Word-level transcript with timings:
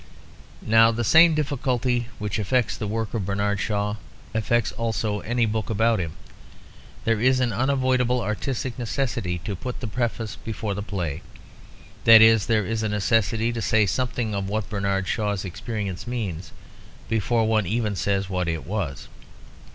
Now 0.65 0.89
the 0.91 1.03
same 1.03 1.35
difficulty 1.35 2.07
which 2.17 2.39
affects 2.39 2.75
the 2.75 2.87
work 2.87 3.13
of 3.13 3.23
Bernard 3.27 3.59
Shaw 3.59 3.97
affects 4.33 4.71
also 4.71 5.19
any 5.19 5.45
book 5.45 5.69
about 5.69 5.99
him. 5.99 6.13
There 7.05 7.21
is 7.21 7.39
an 7.39 7.53
unavoidable 7.53 8.19
artistic 8.19 8.79
necessity 8.79 9.37
to 9.45 9.55
put 9.55 9.79
the 9.79 9.85
preface 9.85 10.37
before 10.37 10.73
the 10.73 10.81
play; 10.81 11.21
that 12.05 12.19
is, 12.19 12.47
there 12.47 12.65
is 12.65 12.81
a 12.81 12.89
necessity 12.89 13.53
to 13.53 13.61
say 13.61 13.85
something 13.85 14.33
of 14.33 14.49
what 14.49 14.71
Bernard 14.71 15.07
Shaw's 15.07 15.45
experience 15.45 16.07
means 16.07 16.51
before 17.07 17.45
one 17.47 17.67
even 17.67 17.95
says 17.95 18.27
what 18.27 18.47
it 18.47 18.65
was. 18.65 19.07